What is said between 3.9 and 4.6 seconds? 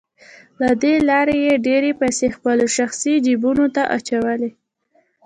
اچولې